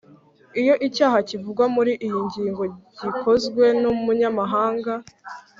iyo 0.61 0.73
icyaha 0.87 1.17
kivugwa 1.29 1.63
muri 1.75 1.91
iyi 2.05 2.19
ngingo 2.27 2.63
gikozwe 2.99 3.63
n’umunyamahanga, 3.81 4.93